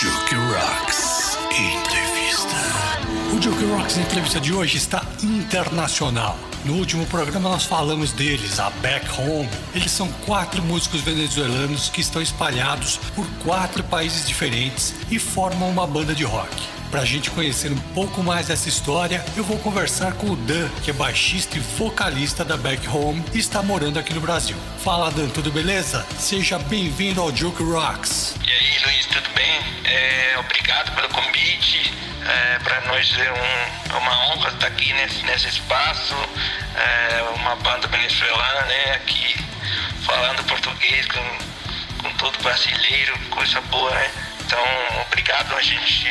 [0.00, 2.54] Juke Rocks Entrevista.
[3.36, 6.38] O Juke Rocks Entrevista de hoje está internacional.
[6.64, 9.48] No último programa nós falamos deles, a Back Home.
[9.74, 15.84] Eles são quatro músicos venezuelanos que estão espalhados por quatro países diferentes e formam uma
[15.84, 16.77] banda de rock.
[16.90, 20.70] Para a gente conhecer um pouco mais dessa história, eu vou conversar com o Dan,
[20.82, 24.56] que é baixista e vocalista da Back Home e está morando aqui no Brasil.
[24.82, 26.06] Fala Dan, tudo beleza?
[26.18, 28.36] Seja bem-vindo ao Joke Rocks.
[28.42, 29.60] E aí, Luiz, tudo bem?
[29.84, 31.92] É, obrigado pelo convite.
[32.26, 36.14] É, para nós é um, é uma honra estar aqui nesse, nesse espaço.
[36.74, 38.92] É, uma banda venezuelana, né?
[38.94, 39.36] Aqui
[40.06, 44.10] falando português com, com todo brasileiro, coisa boa, né?
[44.48, 46.08] Então, obrigado, a gente,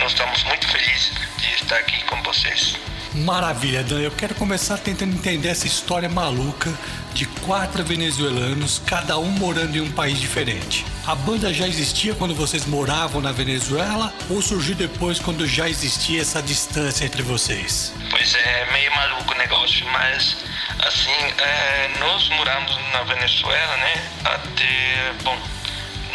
[0.00, 2.76] nós estamos muito felizes de estar aqui com vocês.
[3.14, 4.00] Maravilha, Dan.
[4.00, 6.68] Eu quero começar tentando entender essa história maluca
[7.14, 10.84] de quatro venezuelanos, cada um morando em um país diferente.
[11.06, 16.22] A banda já existia quando vocês moravam na Venezuela ou surgiu depois quando já existia
[16.22, 17.92] essa distância entre vocês?
[18.10, 20.38] Pois é, meio maluco o negócio, mas
[20.80, 24.10] assim, é, nós moramos na Venezuela, né?
[24.24, 25.38] Até, bom,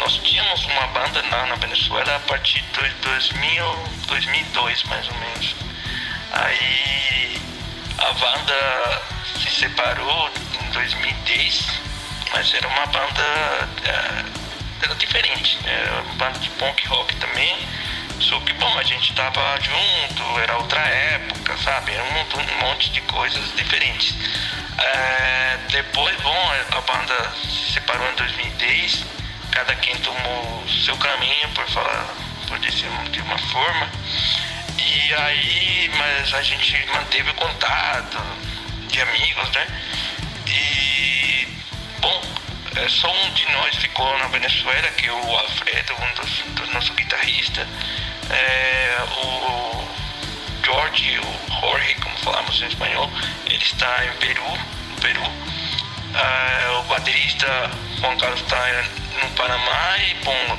[0.06, 5.56] nós tínhamos uma banda lá na Venezuela a partir de 2000, 2002 mais ou menos.
[6.30, 7.42] Aí
[7.98, 10.30] a banda se separou
[10.62, 11.80] em 2010,
[12.32, 15.72] mas era uma banda é, era diferente, né?
[15.72, 17.58] era uma banda de punk rock também.
[18.20, 21.90] Só que bom, a gente tava junto, era outra época, sabe?
[21.92, 24.14] Era um, um monte de coisas diferentes.
[24.78, 29.16] É, depois, bom, a banda se separou em 2010
[29.56, 32.14] cada quem tomou seu caminho, por falar,
[32.46, 33.90] por dizer de uma forma.
[34.78, 38.18] E aí, mas a gente manteve contato
[38.86, 39.66] de amigos, né?
[40.46, 41.48] E,
[42.00, 42.22] bom,
[42.76, 46.74] é, só um de nós ficou na Venezuela, que é o Alfredo, um dos, dos
[46.74, 47.66] nossos guitarristas.
[48.28, 49.88] É, o
[50.66, 53.10] George, o Jorge, como falamos em espanhol,
[53.46, 54.58] ele está em Peru,
[55.00, 55.24] Peru.
[56.14, 57.70] É, o baterista
[58.00, 58.58] Juan Carlos está
[59.16, 60.58] no Panamá e, bom,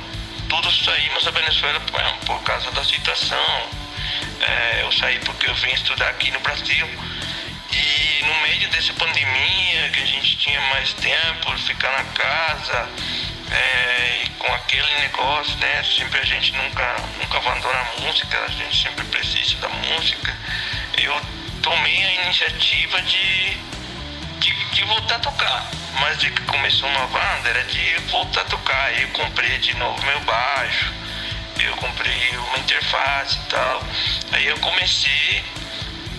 [0.50, 3.69] todos saímos da Venezuela por, por causa da situação.
[4.41, 6.88] É, eu saí porque eu vim estudar aqui no Brasil.
[7.72, 12.90] E no meio dessa pandemia, que a gente tinha mais tempo, ficar na casa,
[13.51, 15.84] é, e com aquele negócio, né?
[15.84, 20.35] Sempre a gente nunca, nunca abandona a música, a gente sempre precisa da música.
[20.97, 21.19] Eu
[21.62, 23.57] tomei a iniciativa de,
[24.40, 25.69] de, de voltar a tocar
[26.00, 28.85] mas de que começou uma banda era de voltar a tocar.
[28.85, 30.94] Aí eu comprei de novo meu baixo,
[31.59, 33.84] eu comprei uma interface e tal.
[34.31, 35.44] Aí eu comecei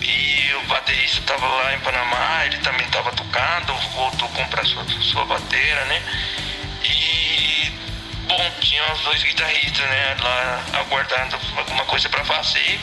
[0.01, 4.85] e o baterista estava lá em Panamá, ele também estava tocando, voltou a comprar sua,
[5.01, 6.03] sua bateria, né?
[6.83, 7.71] E
[8.27, 12.79] bom, tinha os dois guitarristas, né, lá aguardando alguma coisa para fazer.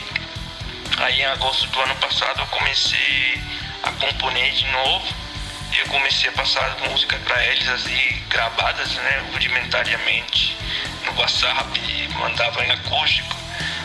[0.97, 3.41] Aí em agosto do ano passado eu comecei
[3.83, 5.26] a componer de novo
[5.73, 10.57] eu comecei a passar música para eles assim, gravadas, né, rudimentariamente
[11.05, 13.35] no WhatsApp, mandava em acústico.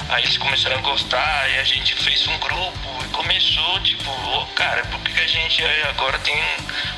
[0.09, 4.47] Aí eles começaram a gostar e a gente fez um grupo e começou, tipo, oh,
[4.55, 6.39] cara, por que a gente agora tem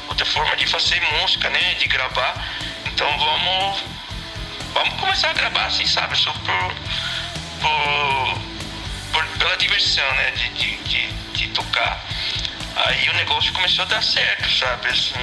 [0.08, 1.74] outra forma de fazer música, né?
[1.74, 2.34] De gravar.
[2.86, 3.84] Então vamos.
[4.72, 6.16] Vamos começar a gravar assim, sabe?
[6.16, 6.74] Só por.
[7.60, 8.38] por,
[9.12, 10.30] por pela diversão, né?
[10.32, 12.04] De, de, de, de tocar.
[12.76, 14.88] Aí o negócio começou a dar certo, sabe?
[14.88, 15.14] Assim,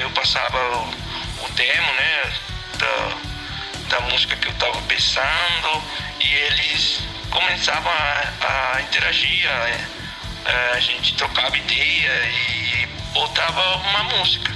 [0.00, 2.32] eu passava o, o demo, né?
[2.78, 5.82] Da, da música que eu tava pensando
[6.20, 14.52] e eles começavam a, a interagir, a, a, gente trocava ideia e botava uma música.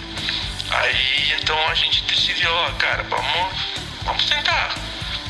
[0.71, 4.75] Aí então a gente decidiu, ó, cara, vamos, vamos tentar,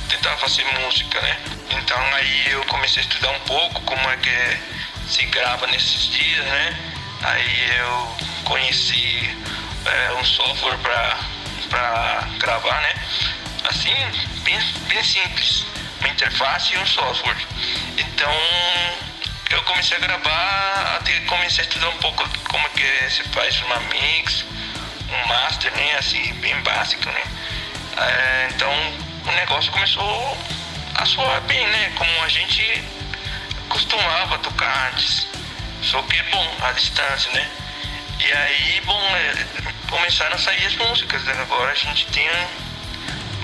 [0.08, 1.36] tentar fazer música, né?
[1.70, 4.60] Então aí eu comecei a estudar um pouco como é que é
[5.08, 6.76] se grava nesses dias, né?
[7.22, 9.36] Aí eu conheci
[9.84, 12.94] é, um software para gravar, né?
[13.64, 13.94] Assim,
[14.42, 14.58] bem,
[14.88, 15.66] bem simples,
[16.00, 17.36] uma interface e um software.
[17.96, 18.32] Então
[19.50, 23.78] eu comecei a gravar, até comecei a estudar um pouco como que se faz uma
[23.80, 24.44] mix,
[25.08, 25.96] um master, né?
[25.98, 27.22] Assim, bem básico, né?
[27.96, 28.72] É, então
[29.26, 30.38] o negócio começou
[30.94, 31.92] a soar bem, né?
[31.96, 32.82] Como a gente
[33.72, 35.26] costumava tocar antes.
[35.82, 37.50] Só que, bom, a distância, né?
[38.20, 39.46] E aí, bom, é,
[39.88, 41.24] começaram a sair as músicas.
[41.24, 41.32] Né?
[41.40, 42.28] Agora a gente tem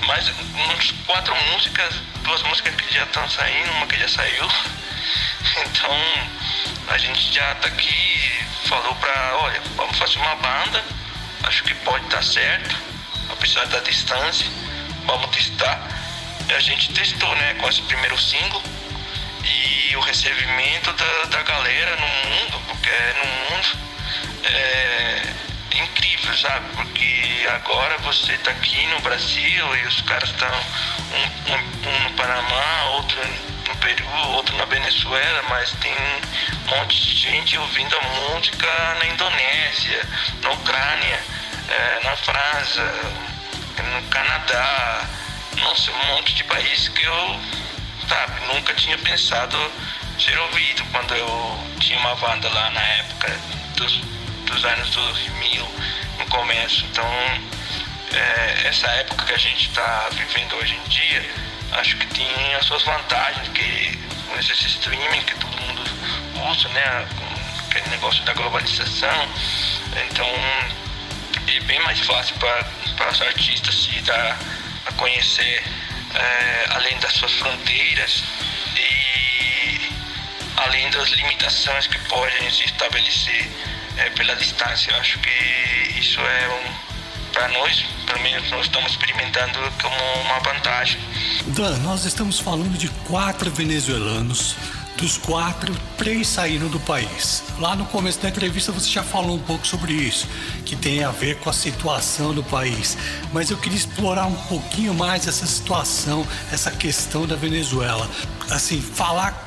[0.05, 4.47] mais uns quatro músicas, duas músicas que já estão saindo, uma que já saiu.
[5.65, 5.97] Então
[6.89, 8.31] a gente já tá aqui,
[8.65, 10.83] falou pra, olha, vamos fazer uma banda,
[11.43, 12.75] acho que pode dar certo,
[13.29, 14.45] apesar da distância,
[15.05, 15.81] vamos testar.
[16.55, 18.61] a gente testou, né, com esse primeiro single
[19.43, 23.77] e o recebimento da, da galera no mundo, porque é no mundo
[24.43, 25.21] é
[25.75, 26.65] incrível, sabe?
[26.75, 32.11] Porque agora você tá aqui no Brasil e os caras estão um, um, um no
[32.11, 33.17] Panamá, outro
[33.67, 38.67] no Peru, outro na Venezuela, mas tem um monte de gente ouvindo a música
[38.99, 40.07] na Indonésia,
[40.41, 41.19] na Ucrânia,
[41.69, 42.83] é, na França,
[43.77, 45.07] no Canadá,
[45.57, 47.39] nossa, um monte de países que eu,
[48.53, 49.57] nunca tinha pensado
[50.19, 53.39] ser ouvido quando eu tinha uma banda lá na época
[53.75, 54.01] dos,
[54.45, 55.67] dos anos 2000,
[56.17, 56.85] no começo.
[56.91, 57.05] Então,
[58.13, 61.25] é, essa época que a gente está vivendo hoje em dia,
[61.73, 63.97] acho que tem as suas vantagens, que
[64.27, 65.81] com esse streaming que todo mundo
[66.51, 67.07] usa, né,
[67.69, 69.29] aquele negócio da globalização,
[70.09, 70.27] então
[71.47, 74.37] é bem mais fácil para os artistas se dar
[74.85, 75.63] a conhecer
[76.15, 78.23] é, além das suas fronteiras
[78.75, 79.93] e
[80.57, 83.51] além das limitações que podem se estabelecer
[83.97, 84.91] é, pela distância.
[84.91, 86.89] Eu acho que isso é um
[87.31, 90.99] para nós, pelo menos nós estamos experimentando como uma vantagem.
[91.47, 94.55] Dan, nós estamos falando de quatro venezuelanos
[94.99, 97.43] dos quatro, três saíram do país.
[97.57, 100.27] Lá no começo da entrevista você já falou um pouco sobre isso,
[100.65, 102.97] que tem a ver com a situação do país.
[103.31, 108.09] Mas eu queria explorar um pouquinho mais essa situação, essa questão da Venezuela.
[108.49, 109.45] Assim, falar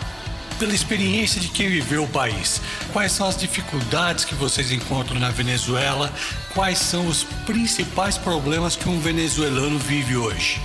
[0.58, 2.60] pela experiência de quem viveu o país.
[2.92, 6.12] Quais são as dificuldades que vocês encontram na Venezuela?
[6.54, 10.60] Quais são os principais problemas que um venezuelano vive hoje?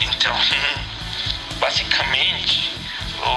[0.00, 0.34] Então,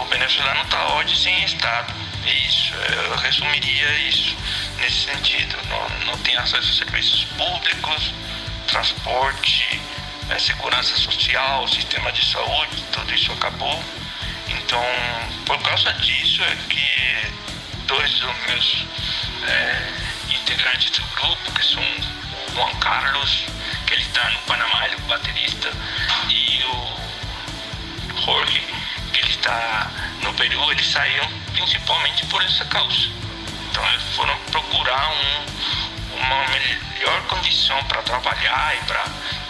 [0.01, 1.93] o venezuelano está hoje sem Estado.
[2.25, 4.35] Isso, eu resumiria isso
[4.79, 5.57] nesse sentido.
[5.69, 8.13] Não, não tem acesso a serviços públicos,
[8.67, 9.79] transporte,
[10.29, 13.83] é, segurança social, sistema de saúde, tudo isso acabou.
[14.47, 14.83] Então,
[15.45, 17.33] por causa disso é que
[17.85, 18.85] dois dos meus
[19.47, 19.93] é,
[20.29, 23.45] integrantes do grupo, que são o Juan Carlos,
[23.85, 25.07] que ele está no Panamá, ele o
[30.45, 33.09] Eles saíram principalmente por essa causa.
[33.69, 39.03] Então eles foram procurar um, uma melhor condição para trabalhar e para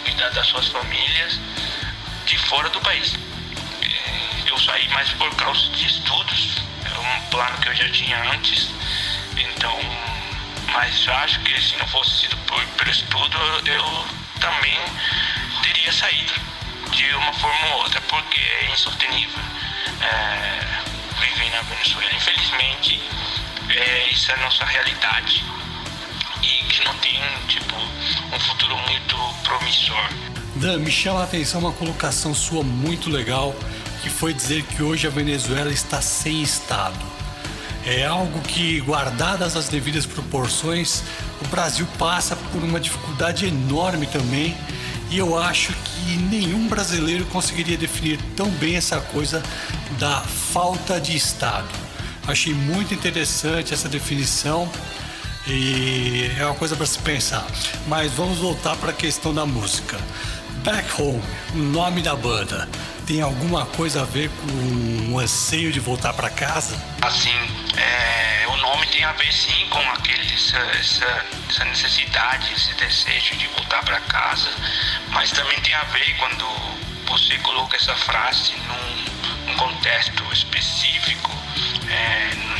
[0.04, 1.38] cuidar das suas famílias
[2.24, 3.14] de fora do país.
[4.46, 8.70] Eu saí mais por causa de estudos, era um plano que eu já tinha antes,
[9.36, 9.78] então,
[10.72, 14.06] mas acho que se não fosse sido por, por estudo, eu
[14.40, 14.78] também
[15.62, 16.32] teria saído
[16.90, 19.56] de uma forma ou outra, porque é insustentável
[20.00, 20.85] é,
[21.20, 22.10] viver na Venezuela.
[22.14, 23.00] Infelizmente,
[23.70, 25.44] é, isso é a nossa realidade
[26.42, 27.18] e que não tem
[27.48, 30.08] tipo um futuro muito promissor.
[30.56, 33.54] Dan, me chama a atenção uma colocação sua muito legal,
[34.02, 36.98] que foi dizer que hoje a Venezuela está sem Estado.
[37.84, 41.04] É algo que, guardadas as devidas proporções,
[41.40, 44.56] o Brasil passa por uma dificuldade enorme também
[45.10, 49.42] e eu acho que nenhum brasileiro conseguiria definir tão bem essa coisa
[49.98, 51.68] da falta de Estado.
[52.26, 54.70] Achei muito interessante essa definição
[55.46, 57.46] e é uma coisa para se pensar.
[57.86, 59.96] Mas vamos voltar para a questão da música.
[60.64, 61.22] Back Home,
[61.54, 62.68] o nome da banda,
[63.06, 66.76] tem alguma coisa a ver com o anseio de voltar para casa?
[67.00, 67.30] Assim,
[67.76, 73.36] é, o nome tem a ver sim com aquele, essa, essa, essa necessidade, esse desejo
[73.36, 74.50] de voltar para casa,
[75.10, 76.46] mas também tem a ver quando
[77.06, 81.30] você coloca essa frase num, num contexto específico,
[81.90, 82.58] é, no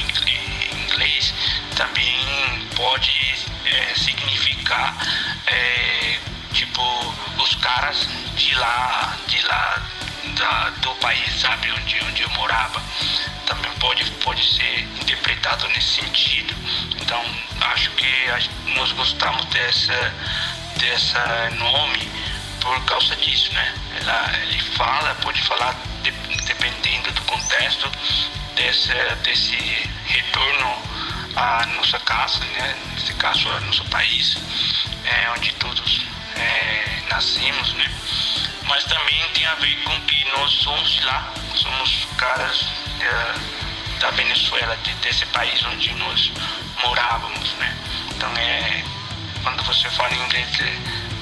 [0.82, 1.32] inglês,
[1.74, 3.34] também pode
[3.64, 4.96] é, significar
[5.46, 6.18] é,
[6.52, 6.82] tipo
[7.38, 9.82] os caras de lá, de lá
[10.34, 12.82] da, do país, sabe, onde, onde eu morava.
[13.46, 16.54] Também pode, pode ser interpretado nesse sentido.
[17.00, 17.22] Então,
[17.72, 18.06] acho que
[18.74, 20.14] nós gostamos dessa,
[20.78, 22.10] dessa nome
[22.60, 23.74] por causa disso, né?
[24.00, 26.10] Ela, ele fala, pode falar, de,
[26.44, 27.90] dependendo do contexto,
[28.56, 28.92] desse,
[29.22, 29.56] desse
[30.06, 30.82] retorno
[31.36, 32.76] à nossa casa, né?
[32.92, 34.36] Nesse caso, ao nosso país,
[35.04, 37.90] é, onde todos é, nascemos, né?
[38.68, 42.66] Mas também tem a ver com que nós somos lá, somos caras
[43.00, 46.32] é, da Venezuela, de, desse país onde nós
[46.82, 47.76] morávamos, né?
[48.10, 48.84] Então é
[49.46, 50.48] quando você fala em inglês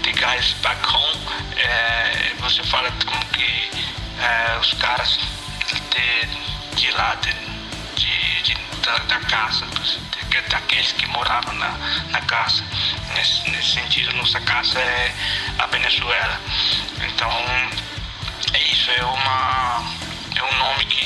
[0.03, 1.21] the guys back home,
[1.57, 3.71] é, você fala como que
[4.19, 5.19] é, os caras
[5.91, 7.33] de, de lá, de,
[7.97, 9.67] de, de da, da, casa,
[10.49, 11.69] daqueles que moravam na,
[12.11, 12.65] na casa.
[13.15, 15.15] Nesse, nesse sentido, nossa casa é
[15.59, 16.41] a Venezuela.
[17.01, 17.31] Então,
[18.53, 19.83] é isso é uma
[20.37, 21.05] é um nome que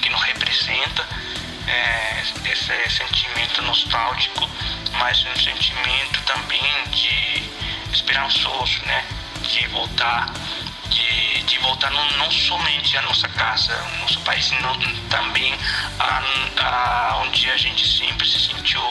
[0.00, 1.06] que não representa
[1.66, 4.48] é, esse sentimento nostálgico,
[4.92, 7.42] mas um sentimento também de
[7.92, 9.04] esperançoso, né?
[9.42, 10.32] De voltar,
[10.88, 14.74] de, de voltar não, não somente à nossa casa, ao nosso país, não,
[15.08, 15.54] também
[15.98, 16.22] a,
[16.62, 18.82] a, onde a gente sempre se sentiu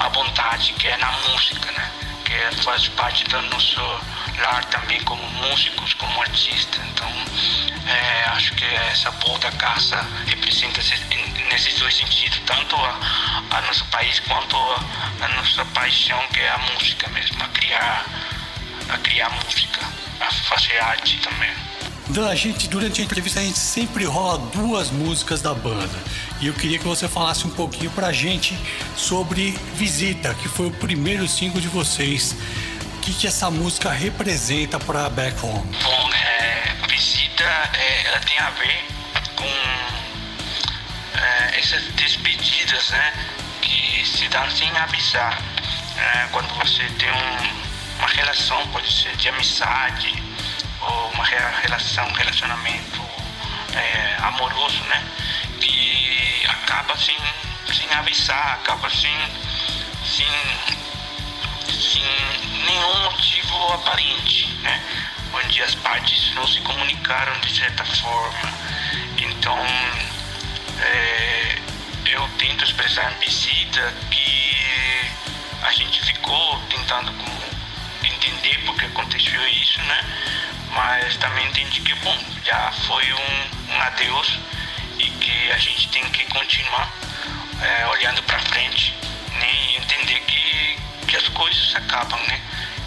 [0.00, 1.92] à vontade, que é na música, né?
[2.24, 3.80] Que faz parte do nosso
[4.40, 6.80] lar também como músicos, como artistas.
[6.90, 7.08] Então,
[7.86, 10.80] é, acho que essa volta à casa representa
[11.50, 13.00] nesses dois sentidos, tanto a,
[13.50, 18.06] a nosso país quanto a, a, nossa paixão, que é a música mesmo, a criar,
[18.88, 19.80] a criar música,
[20.20, 21.50] a fazer arte também.
[22.08, 25.98] Da gente, durante a entrevista, a gente sempre rola duas músicas da banda.
[26.40, 28.56] E eu queria que você falasse um pouquinho pra gente
[28.96, 32.36] sobre Visita, que foi o primeiro single de vocês.
[33.06, 35.62] Que, que essa música representa para Back Home?
[35.80, 38.84] Bom, é, Visita, é, ela tem a ver
[39.36, 39.44] com
[41.16, 43.12] é, essas despedidas, né?
[43.62, 45.40] Que se dão sem avisar.
[45.94, 46.28] Né?
[46.32, 50.12] Quando você tem um, uma relação, pode ser de amizade
[50.80, 51.24] ou uma
[51.62, 53.02] relação, relacionamento
[53.72, 55.04] é, amoroso, né?
[55.60, 57.16] Que acaba sem,
[57.72, 59.16] sem avisar, acaba sem,
[60.04, 60.26] sem,
[61.80, 62.02] sem
[62.64, 64.82] nenhum motivo aparente, né?
[65.32, 68.52] Onde as partes não se comunicaram de certa forma.
[69.18, 69.58] Então,
[70.80, 71.58] é,
[72.06, 74.56] eu tento expressar em visita que
[75.62, 77.12] a gente ficou tentando
[78.02, 80.04] entender porque aconteceu isso, né?
[80.70, 84.38] Mas também entendi que, bom, já foi um, um adeus
[84.98, 86.90] e que a gente tem que continuar
[87.62, 88.95] é, olhando para frente
[91.06, 92.40] que, as coisas acabam, né?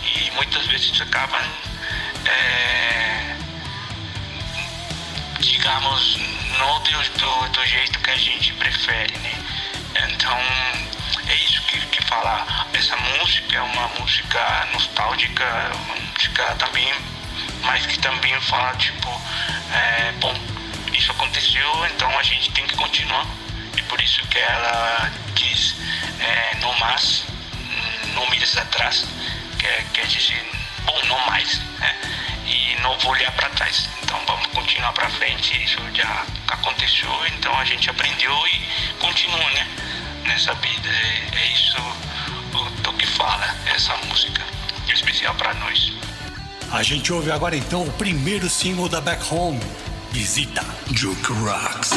[0.03, 1.41] E muitas vezes acabam,
[2.25, 3.35] é,
[5.39, 6.17] digamos,
[6.57, 9.33] não do, do, jeito que a gente prefere, né?
[10.09, 10.37] Então
[11.27, 12.67] é isso que, que falar.
[12.73, 16.93] Essa música é uma música nostálgica, uma música também,
[17.63, 19.09] mas que também fala tipo,
[19.73, 20.33] é, bom,
[20.93, 23.25] isso aconteceu, então a gente tem que continuar.
[23.77, 25.75] E por isso que ela diz
[26.19, 27.25] é, não mais,
[28.39, 29.05] mires atrás,
[29.57, 30.45] quer, quer dizer,
[30.85, 31.95] bom, não mais, né?
[32.47, 33.89] E não vou olhar para trás.
[34.01, 35.61] Então vamos continuar para frente.
[35.61, 39.67] Isso já aconteceu, então a gente aprendeu e continua, né?
[40.25, 40.89] Nessa vida.
[40.89, 41.77] É, é isso
[42.81, 44.41] do, que fala essa música,
[44.87, 45.93] é especial para nós.
[46.71, 49.59] A gente ouve agora então o primeiro single da Back Home,
[50.11, 51.91] Visita Juke Rocks.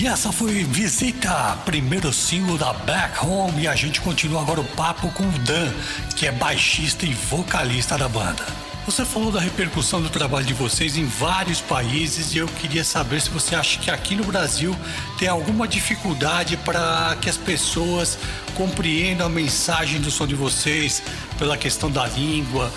[0.00, 3.64] E essa foi Visita, primeiro single da Back Home.
[3.64, 5.70] E a gente continua agora o papo com o Dan,
[6.16, 8.46] que é baixista e vocalista da banda.
[8.86, 13.20] Você falou da repercussão do trabalho de vocês em vários países e eu queria saber
[13.20, 14.74] se você acha que aqui no Brasil
[15.18, 18.18] tem alguma dificuldade para que as pessoas
[18.54, 21.02] compreendam a mensagem do som de vocês
[21.38, 22.72] pela questão da língua.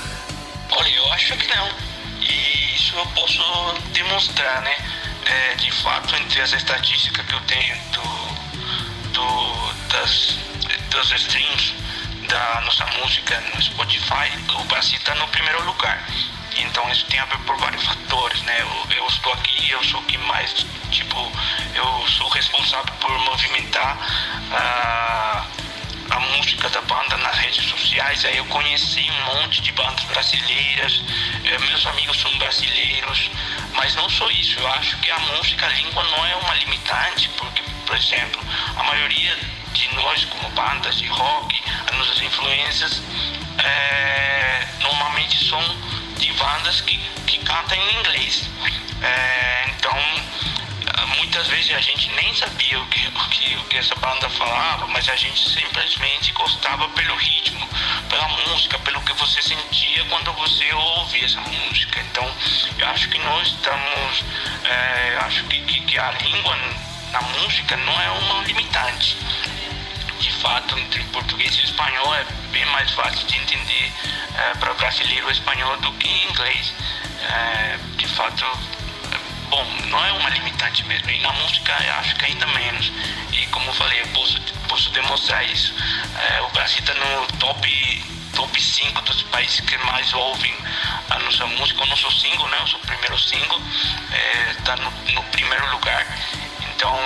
[0.71, 1.69] Olha, eu acho que não.
[2.19, 3.41] E isso eu posso
[3.93, 5.02] demonstrar, né?
[5.25, 10.37] É, de fato, entre as estatísticas que eu tenho do, do, das,
[10.89, 11.75] dos streams,
[12.27, 16.05] da nossa música no Spotify, o Brasil está no primeiro lugar.
[16.57, 18.61] Então isso tem a ver por vários fatores, né?
[18.61, 21.31] Eu, eu estou aqui, eu sou que mais, tipo,
[21.73, 23.97] eu sou responsável por movimentar
[24.51, 25.45] a,
[26.11, 28.25] a música da banda nas redes sociais.
[28.25, 31.01] Aí eu conheci um monte de bandas brasileiras,
[31.43, 33.29] eh, meus amigos são brasileiros,
[33.75, 34.60] mas não só isso.
[34.60, 38.41] Eu acho que a música, a língua não é uma limitante, porque, por exemplo,
[38.75, 39.38] a maioria
[39.74, 43.01] de nós como bandas de rock, as nossas influências
[43.57, 45.62] é, normalmente são
[46.17, 48.50] de bandas que, que cantam em inglês.
[49.01, 49.98] É, então,
[51.05, 54.88] muitas vezes a gente nem sabia o que, o, que, o que essa banda falava,
[54.88, 57.67] mas a gente simplesmente gostava pelo ritmo,
[58.10, 61.99] pela música, pelo que você sentia quando você ouvia essa música.
[62.01, 62.30] Então,
[62.77, 64.23] eu acho que nós estamos,
[64.63, 66.58] é, acho que, que, que a língua
[67.12, 69.17] na música não é uma limitante
[70.23, 73.91] de fato, entre português e espanhol é bem mais fácil de entender
[74.38, 76.73] é, para o brasileiro o espanhol do que inglês.
[77.30, 78.45] É, de fato,
[79.53, 81.09] bom, não é uma limitante mesmo.
[81.11, 82.91] E na música acho que ainda menos.
[83.31, 85.75] E como eu falei, eu posso, posso demonstrar isso.
[86.17, 90.53] É, o Brasil está no top, top 5 dos países que mais ouvem
[91.09, 92.57] a nossa música, o nosso single, né?
[92.57, 93.61] O nosso primeiro single
[94.57, 96.05] está no, no primeiro lugar.
[96.75, 96.97] Então,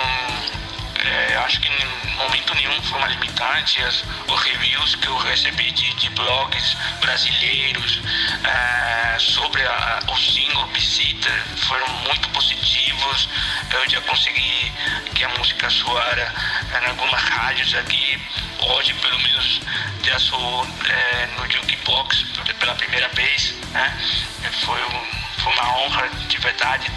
[1.04, 3.82] é, acho que em momento nenhum foi uma limitante.
[3.82, 8.02] As, os reviews que eu recebi de, de blogs brasileiros
[8.44, 11.30] é, sobre a, o single Visita
[11.66, 13.28] foram muito positivos.
[13.72, 14.72] Eu já consegui
[15.14, 16.32] que a música soara
[16.82, 18.20] em algumas rádios aqui.
[18.60, 19.60] Hoje, pelo menos,
[20.02, 22.24] já sou é, no Jukebox
[22.58, 23.54] pela primeira vez.
[23.70, 23.98] Né?
[24.64, 24.80] Foi,
[25.38, 26.90] foi uma honra de verdade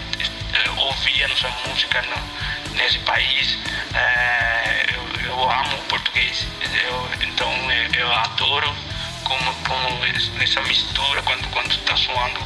[0.53, 3.57] é, ouvir a nossa música no, nesse país.
[3.93, 6.47] É, eu, eu, amo o português,
[6.85, 7.51] eu, então
[7.97, 8.73] eu adoro
[9.23, 10.05] como, como
[10.41, 12.39] essa mistura quando quando está soando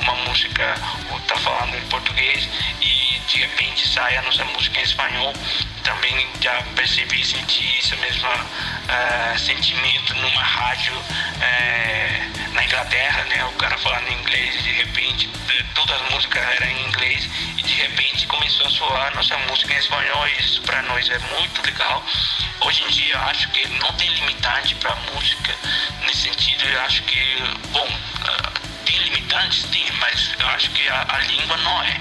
[0.00, 0.74] uma música
[1.10, 2.48] ou está falando em português
[2.80, 5.32] e de repente sai a nossa música em espanhol
[5.84, 13.52] também já percebi senti esse mesmo uh, sentimento numa rádio uh, na Inglaterra né o
[13.52, 15.30] cara falando inglês e de repente
[15.74, 16.86] todas as músicas eram em
[18.82, 22.04] começou a soar nossa música em espanhol e isso para nós é muito legal.
[22.60, 25.54] Hoje em dia acho que não tem limitante para música
[26.04, 29.64] nesse sentido eu acho que bom uh, tem limitantes?
[29.64, 32.00] Tem mas eu acho que a, a língua não é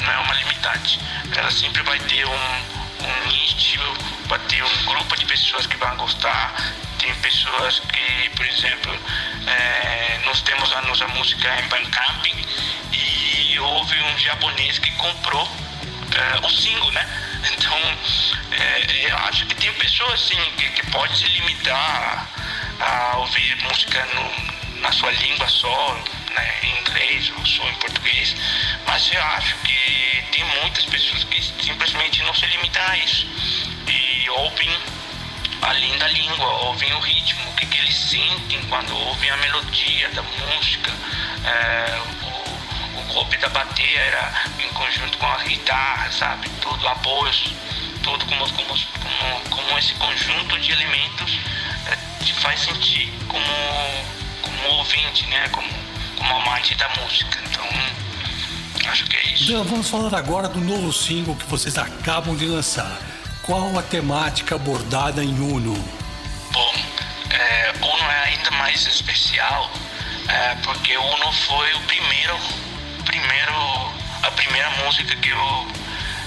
[0.00, 0.98] não é uma limitante.
[1.36, 3.80] Ela sempre vai ter um um nicho,
[4.26, 6.54] vai ter um grupo de pessoas que vão gostar.
[6.98, 8.98] Tem pessoas que, por exemplo,
[9.46, 12.26] é, nós temos a nossa música em Bandcamp
[12.92, 15.48] e houve um japonês que comprou
[16.14, 17.06] é, o single, né?
[17.52, 17.78] Então,
[18.52, 22.28] é, eu acho que tem pessoas assim que, que pode se limitar
[22.80, 25.94] a, a ouvir música no, na sua língua só,
[26.34, 28.36] né, em inglês ou só em português,
[28.86, 33.26] mas eu acho que tem muitas pessoas que simplesmente não se limitam a isso.
[33.86, 34.70] E ouvem
[35.62, 40.08] além da língua, ouvem o ritmo, o que, que eles sentem quando ouvem a melodia
[40.10, 40.92] da música,
[41.44, 42.00] é,
[43.18, 46.48] o, golpe da bateria em conjunto com a guitarra, sabe?
[46.60, 47.52] Tudo, apoios,
[48.02, 51.38] tudo como, como, como, como esse conjunto de elementos
[51.86, 53.44] é, te faz sentir como,
[54.42, 55.48] como ouvinte, né?
[55.48, 55.68] Como,
[56.16, 57.40] como amante da música.
[57.50, 57.66] Então,
[58.90, 59.52] acho que é isso.
[59.52, 62.98] Então, vamos falar agora do novo single que vocês acabam de lançar.
[63.42, 65.74] Qual a temática abordada em Uno?
[66.52, 66.74] Bom,
[67.30, 69.70] é, Uno é ainda mais especial
[70.28, 72.38] é, porque Uno foi o primeiro,
[74.28, 75.66] a primeira música que eu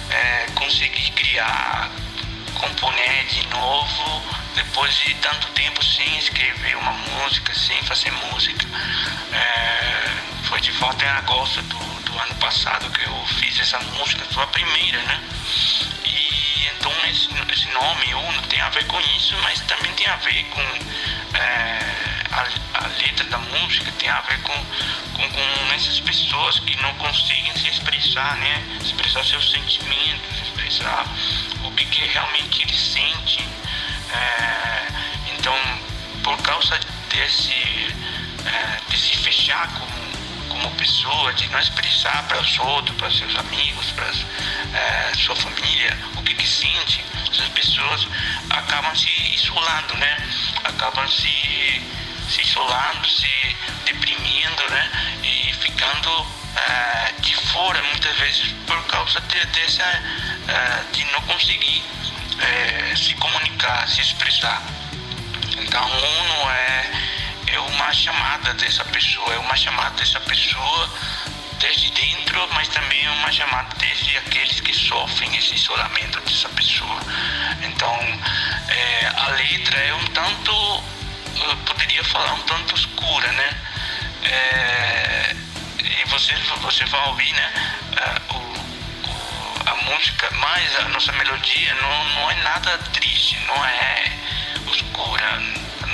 [0.09, 1.91] é, consegui criar,
[2.55, 4.23] componer de novo
[4.55, 8.67] depois de tanto tempo sem escrever uma música, sem fazer música.
[9.31, 10.09] É,
[10.45, 14.43] foi de volta em agosto do, do, ano passado que eu fiz essa música, foi
[14.43, 15.21] a primeira, né?
[16.05, 20.15] E então esse, esse nome Uno tem a ver com isso, mas também tem a
[20.15, 20.61] ver com
[21.37, 24.53] é, a a, letra da música tem a ver com,
[25.13, 28.63] com, com, essas pessoas que não conseguem se expressar, né?
[28.81, 31.05] Expressar seus sentimentos, expressar
[31.63, 33.45] o que, que realmente eles sentem.
[34.13, 34.87] É,
[35.33, 35.55] então,
[36.23, 37.53] por causa desse,
[38.45, 39.91] é, de se fechar como,
[40.49, 45.97] como pessoa, de não expressar para os outros, para seus amigos, para é, sua família,
[46.15, 48.07] o que, que sente, essas pessoas
[48.49, 50.17] acabam se isolando, né?
[50.63, 51.81] Acabam se,
[52.31, 54.91] se isolando, se deprimindo, né?
[55.23, 61.83] E ficando é, de fora muitas vezes por causa de, dessa é, de não conseguir
[62.39, 64.61] é, se comunicar, se expressar.
[65.57, 66.91] Então, uno é,
[67.47, 70.89] é uma chamada dessa pessoa, é uma chamada dessa pessoa
[71.59, 76.99] desde dentro, mas também é uma chamada desde aqueles que sofrem esse isolamento dessa pessoa.
[77.61, 77.95] Então,
[78.67, 80.83] é, a letra é um tanto,
[81.49, 83.49] eu poderia falar, um tanto escura, né?
[84.23, 85.35] É,
[85.79, 87.77] e você, você vai ouvir, né?
[88.29, 94.11] O, o, a música, mas a nossa melodia não, não é nada triste, não é
[94.71, 95.39] escura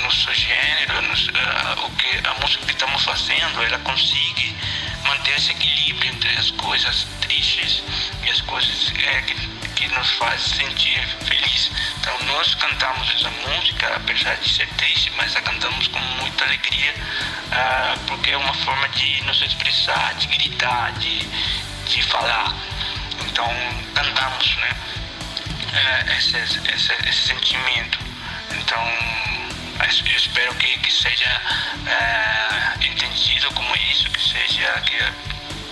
[0.02, 4.56] no seu gênero, no, uh, o que a música que estamos fazendo, ela consegue
[5.04, 7.82] manter esse equilíbrio entre as coisas tristes
[8.24, 9.34] e as coisas é, que,
[9.78, 11.70] que nos faz sentir feliz.
[12.00, 16.92] Então nós cantamos essa música, apesar de ser triste, mas a cantamos com muita alegria,
[16.92, 21.20] uh, porque é uma forma de nos expressar, de gritar, de,
[21.86, 22.56] de falar.
[23.24, 23.48] Então
[23.94, 24.70] cantamos, né?
[25.68, 28.00] Uh, esse, esse, esse sentimento.
[28.50, 28.82] Então
[30.10, 31.40] eu espero que, que seja
[31.86, 34.96] é, entendido como isso, que seja que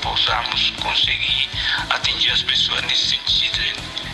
[0.07, 1.49] possamos conseguir
[1.91, 3.59] atender as pessoas nesse sentido,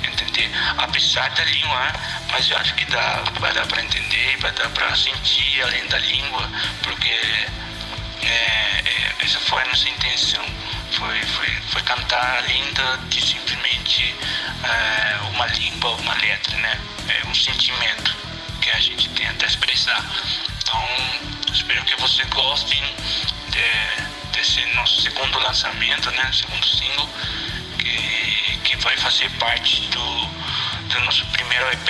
[0.06, 0.50] entender?
[0.78, 1.92] Apesar da língua,
[2.30, 5.98] mas eu acho que dá, vai dar para entender, vai dar para sentir além da
[5.98, 6.50] língua,
[6.82, 10.44] porque é, é, essa foi a nossa intenção.
[10.92, 12.64] Foi, foi, foi cantar além
[13.08, 14.14] de simplesmente
[14.64, 16.80] é, uma língua, uma letra, né?
[17.08, 18.16] É um sentimento
[18.60, 20.04] que a gente tenta expressar.
[20.58, 20.88] Então,
[21.52, 22.82] espero que vocês gostem
[23.50, 24.11] de,
[24.42, 26.30] desse nosso segundo lançamento, né?
[26.32, 27.08] Segundo single,
[27.78, 30.28] que, que vai fazer parte do,
[30.88, 31.88] do nosso primeiro EP,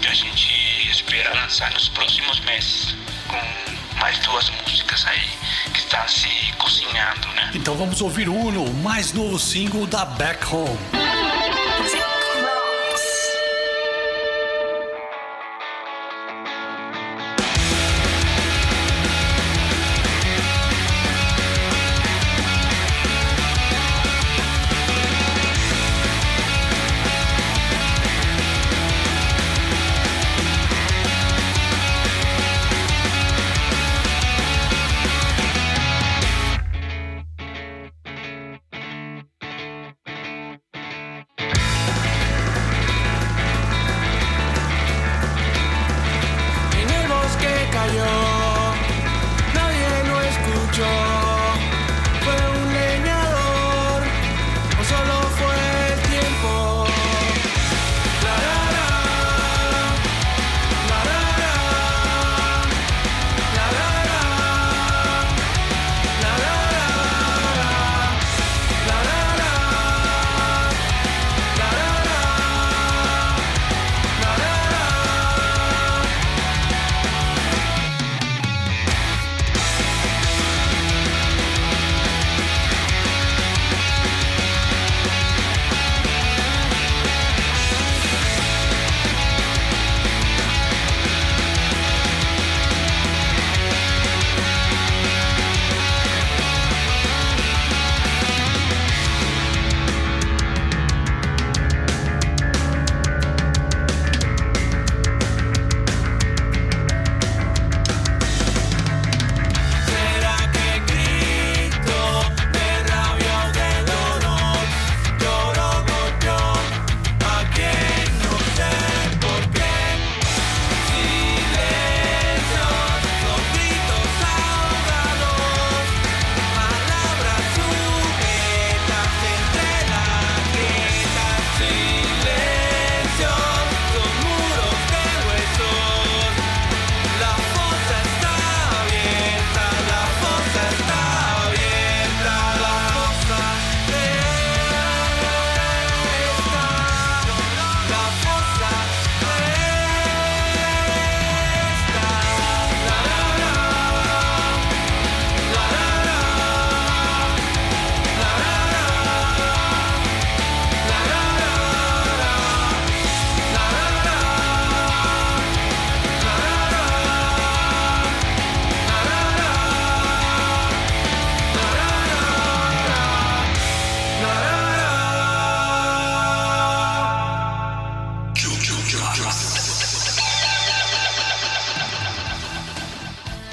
[0.00, 2.96] que a gente espera lançar nos próximos meses,
[3.28, 5.28] com mais duas músicas aí
[5.74, 7.50] que está se cozinhando, né?
[7.54, 11.11] Então vamos ouvir Uno, mais novo single da Back Home.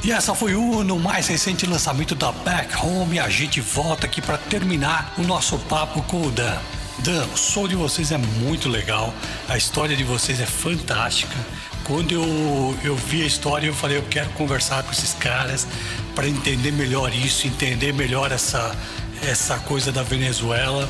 [0.10, 4.19] E essa foi o no mais recente lançamento da Back Home a gente volta aqui
[4.19, 6.58] para terminar o nosso papo com o Dan.
[6.98, 9.13] Dan, o som de vocês é muito legal,
[9.48, 11.36] a história de vocês é fantástica.
[11.84, 15.67] Quando eu, eu vi a história, eu falei, eu quero conversar com esses caras
[16.15, 18.76] para entender melhor isso, entender melhor essa,
[19.22, 20.89] essa coisa da Venezuela.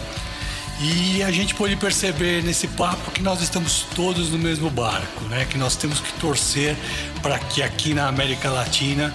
[0.82, 5.46] E a gente pode perceber nesse papo que nós estamos todos no mesmo barco, né?
[5.50, 6.78] Que nós temos que torcer
[7.22, 9.14] para que aqui na América Latina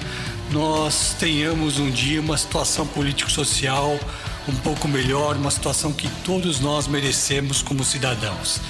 [0.50, 3.98] nós tenhamos um dia uma situação político-social
[4.46, 8.60] um pouco melhor, uma situação que todos nós merecemos como cidadãos.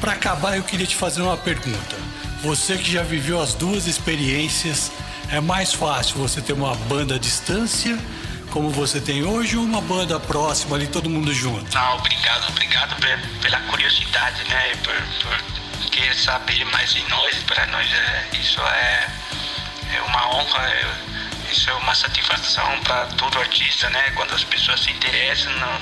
[0.00, 1.96] Para acabar, eu queria te fazer uma pergunta.
[2.42, 4.90] Você que já viveu as duas experiências,
[5.30, 7.98] é mais fácil você ter uma banda à distância
[8.52, 11.74] como você tem hoje ou uma banda próxima ali, todo mundo junto?
[11.74, 12.94] Não, obrigado, obrigado
[13.40, 14.72] pela curiosidade, né?
[14.84, 17.34] Por, por querer saber mais de nós.
[17.44, 19.08] Para nós é, isso é,
[19.96, 24.10] é uma honra, é, isso é uma satisfação para todo artista, né?
[24.14, 25.78] Quando as pessoas se interessam no,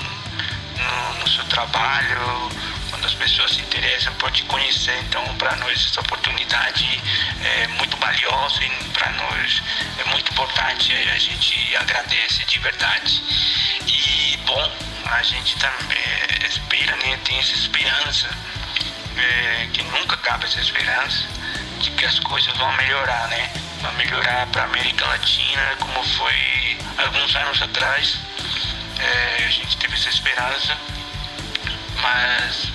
[0.81, 2.49] no, no seu trabalho
[3.07, 4.97] as pessoas se interessam por te conhecer.
[5.03, 7.01] Então, para nós, essa oportunidade
[7.43, 9.61] é muito valiosa e para nós
[9.99, 10.93] é muito importante.
[10.93, 13.21] A gente agradece de verdade.
[13.87, 14.71] E, bom,
[15.05, 16.01] a gente também
[16.47, 17.17] espera, né?
[17.23, 18.29] tem essa esperança,
[19.17, 21.27] é, que nunca acaba essa esperança,
[21.79, 23.51] de que as coisas vão melhorar, né?
[23.81, 28.19] Vão melhorar para a América Latina, como foi alguns anos atrás.
[28.99, 30.77] É, a gente teve essa esperança,
[32.01, 32.71] mas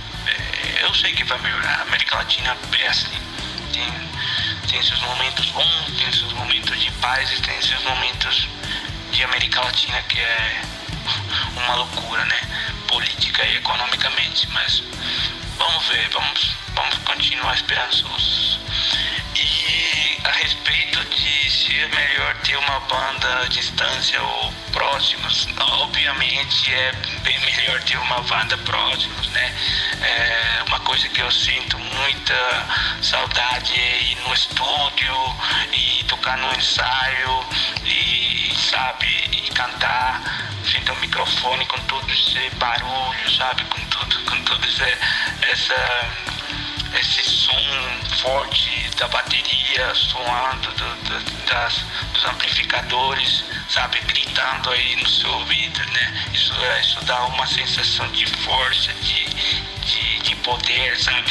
[0.80, 1.80] eu sei que vai melhorar.
[1.80, 2.92] A América Latina é.
[3.72, 3.92] Tem,
[4.70, 8.48] tem seus momentos bons, tem seus momentos de paz e tem seus momentos
[9.12, 10.62] de América Latina que é
[11.56, 12.40] uma loucura, né?
[12.88, 14.48] Política e economicamente.
[14.48, 14.82] Mas
[15.58, 18.60] vamos ver, vamos, vamos continuar esperançosos.
[19.34, 26.92] E a respeito de é melhor ter uma banda à distância ou próximos, obviamente é
[27.22, 29.54] bem melhor ter uma banda próximos, né?
[30.00, 32.66] É uma coisa que eu sinto muita
[33.02, 35.36] saudade é ir no estúdio
[35.72, 37.44] e tocar no ensaio
[37.84, 44.42] e, sabe, e cantar frente ao microfone com todo esse barulho, sabe, com tudo, com
[44.44, 44.66] toda
[45.50, 46.10] essa
[46.98, 47.56] esse som
[48.22, 55.80] forte da bateria soando do, do, das, dos amplificadores, sabe, gritando aí no seu ouvido,
[55.92, 56.24] né?
[56.32, 59.24] Isso, isso dá uma sensação de força, de,
[59.84, 61.30] de, de poder, sabe?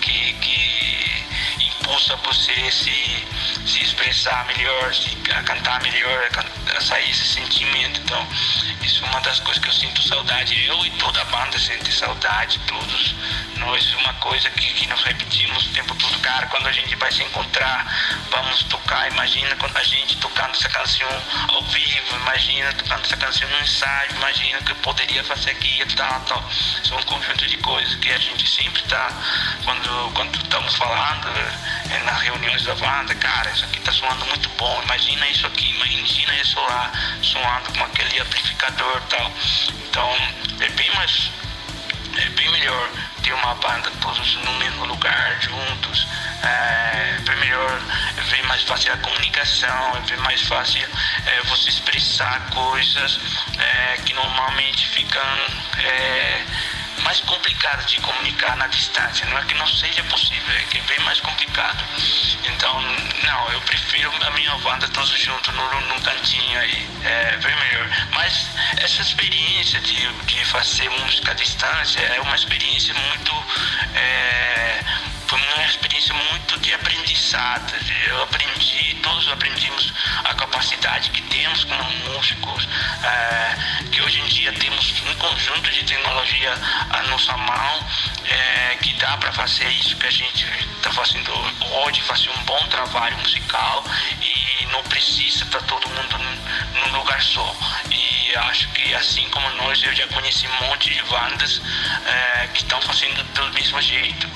[0.00, 0.71] Que, que
[1.92, 3.26] impulsa você se,
[3.66, 5.10] se expressar melhor, se,
[5.44, 6.30] cantar melhor,
[6.80, 8.00] sair esse sentimento.
[8.00, 8.26] Então,
[8.82, 10.64] isso é uma das coisas que eu sinto saudade.
[10.64, 13.14] Eu e toda a banda sente saudade, todos
[13.56, 13.94] nós.
[13.94, 17.22] Uma coisa que, que nós repetimos o tempo todo, cara, quando a gente vai se
[17.22, 17.86] encontrar,
[18.30, 19.10] vamos tocar.
[19.12, 21.08] Imagina quando a gente tocando essa canção
[21.48, 25.86] ao vivo, imagina tocando essa canção no ensaio, imagina que eu poderia fazer aqui e
[25.94, 26.50] tal, tal.
[26.84, 29.12] São um conjunto de coisas que a gente sempre tá,
[29.64, 31.28] quando, quando estamos falando
[31.92, 35.70] é, nas reuniões da banda, cara, isso aqui tá soando muito bom, imagina isso aqui,
[35.70, 39.32] imagina isso lá, soando com aquele amplificador tal.
[39.88, 40.16] Então
[40.60, 41.30] é bem mais
[42.16, 42.90] é bem melhor
[43.22, 46.06] ter uma banda todos no mesmo lugar, juntos.
[46.42, 47.80] É, bem melhor,
[48.16, 50.86] é bem mais fácil a comunicação, é bem mais fácil
[51.26, 53.20] é, você expressar coisas
[53.58, 55.22] é, que normalmente ficam
[55.78, 56.44] é,
[57.02, 59.26] mais complicado de comunicar na distância.
[59.26, 61.84] Não é que não seja possível, é que é bem mais complicado.
[62.44, 62.80] Então,
[63.22, 67.88] não, eu prefiro a minha banda todos juntos num, num cantinho aí, é bem melhor.
[68.12, 73.32] Mas essa experiência de, de fazer música à distância é uma experiência muito.
[73.94, 74.80] É,
[75.26, 77.72] foi uma experiência muito de aprendizado.
[78.06, 79.92] Eu aprendi, todos aprendimos
[80.24, 82.68] a capacidade que temos como músicos,
[83.02, 83.41] é,
[85.22, 86.52] conjunto de tecnologia
[86.90, 87.86] à nossa mão,
[88.24, 91.32] é, que dá para fazer isso que a gente está fazendo
[91.84, 93.84] hoje, fazer um bom trabalho musical
[94.20, 96.18] e não precisa estar todo mundo
[96.74, 97.54] num lugar só.
[97.90, 101.60] E acho que assim como nós, eu já conheci um monte de bandas
[102.04, 104.28] é, que estão fazendo do mesmo jeito.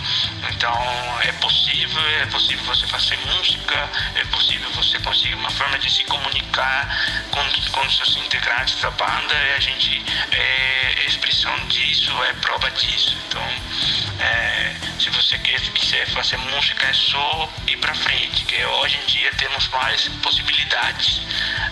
[0.57, 5.91] Então é possível, é possível você fazer música, é possível você conseguir uma forma de
[5.91, 6.89] se comunicar
[7.31, 12.71] com, com seus integrantes da banda e a gente é, é expressão disso, é prova
[12.71, 13.19] disso.
[13.29, 13.43] Então
[14.19, 19.07] é, se você quer, quiser fazer música é só ir pra frente, que hoje em
[19.07, 21.21] dia temos mais possibilidades.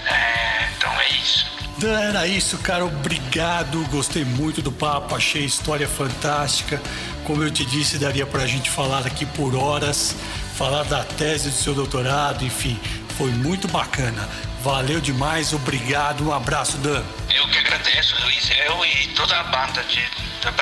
[0.07, 1.55] É, então é isso.
[1.83, 2.85] Era isso, cara.
[2.85, 3.85] Obrigado.
[3.91, 5.17] Gostei muito do papo.
[5.17, 6.81] Achei a história fantástica.
[7.25, 10.15] Como eu te disse, daria para a gente falar aqui por horas,
[10.57, 12.79] falar da tese do seu doutorado, enfim,
[13.17, 14.29] Foi muito bacana.
[14.63, 17.03] Valeu demais, obrigado, um abraço, Dan.
[17.33, 20.03] Eu que agradeço, Luiz, eu e toda a banda de,
[20.43, 20.53] da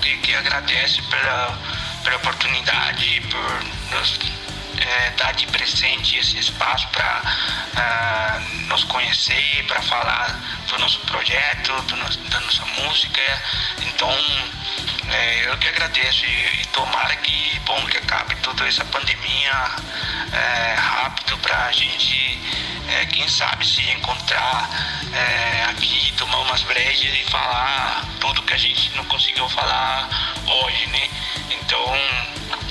[0.00, 1.58] que, que agradece pela,
[2.02, 4.18] pela oportunidade, por nos
[4.80, 10.98] é, dar de presente esse espaço para uh, ah, nos conhecer, para falar do nosso
[11.00, 13.20] projeto, do nosso, da nossa música.
[13.82, 14.10] Então,
[15.10, 19.70] é, eu que agradeço e, e tomara que, bom, que acabe toda essa pandemia
[20.32, 22.40] é, rápido para a gente,
[22.88, 24.68] é, quem sabe, se encontrar
[25.12, 30.08] é, aqui, tomar umas brejas e falar tudo que a gente não conseguiu falar
[30.46, 31.08] hoje, né?
[31.50, 31.84] Então,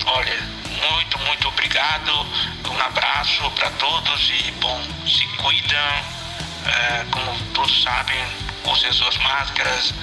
[0.06, 0.40] olha,
[0.92, 2.28] muito, muito obrigado,
[2.70, 5.80] um abraço para todos e, bom, se cuidam,
[6.66, 8.26] é, como todos sabem,
[8.66, 9.94] usem suas máscaras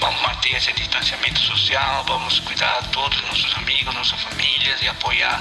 [0.00, 5.40] Vamos manter esse distanciamento social, vamos cuidar de todos nossos amigos, nossas famílias e apoiar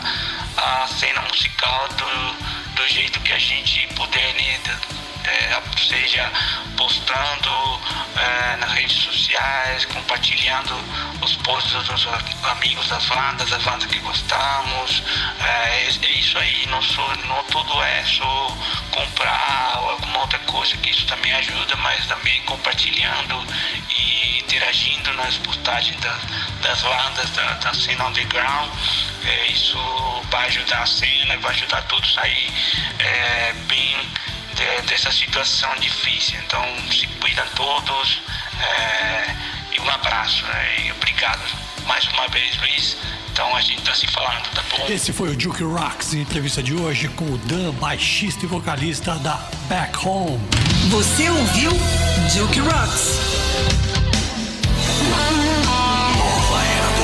[0.58, 4.60] a cena musical do, do jeito que a gente puder, né?
[5.24, 6.32] É, seja
[6.76, 7.80] postando
[8.18, 10.76] é, nas redes sociais, compartilhando
[11.22, 12.12] os posts dos nossos
[12.44, 15.04] amigos das bandas, das bandas que gostamos.
[15.40, 18.58] É, é isso aí, não, sou, não tudo é só
[18.92, 23.46] comprar ou alguma outra coisa, que isso também ajuda, mas também compartilhando
[23.90, 26.20] e interagindo nas postagens da,
[26.64, 28.72] das bandas da, da cena underground.
[29.24, 29.78] É, isso
[30.32, 32.52] vai ajudar a cena, vai ajudar todos aí
[32.98, 33.96] é, bem
[34.56, 36.40] de, dessa situação difícil.
[36.40, 38.22] Então se cuidam todos
[38.60, 39.36] é,
[39.78, 41.42] e um abraço né, e obrigado
[41.86, 42.98] mais uma vez, Luiz.
[43.32, 44.88] Então a gente tá se falando, tá bom?
[44.90, 49.36] Esse foi o Duke Rocks, entrevista de hoje com o Dan, baixista e vocalista da
[49.70, 50.40] Back Home.
[50.90, 51.72] Você ouviu
[52.34, 53.89] Duke Rocks.
[55.10, 56.99] More lamb.